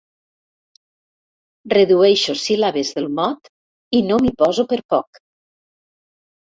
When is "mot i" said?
3.21-4.05